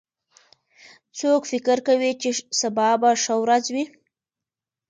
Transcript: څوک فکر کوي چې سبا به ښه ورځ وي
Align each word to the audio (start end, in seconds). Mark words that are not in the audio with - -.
څوک 1.19 1.41
فکر 1.51 1.77
کوي 1.87 2.11
چې 2.21 2.29
سبا 2.59 2.89
به 3.01 3.09
ښه 3.23 3.35
ورځ 3.43 3.65
وي 3.73 3.85